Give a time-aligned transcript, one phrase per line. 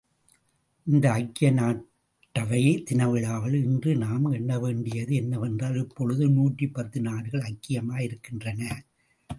[0.87, 8.61] இந்த ஐக்கிய நாட்டவை தினவிழாவில் இன்று நாம் எண்ண வேண்டியது என்னவென்றால், இப்பொழுது நூற்றி பத்து நாடுகள் ஐக்கியமாகியிருக்கின்றன.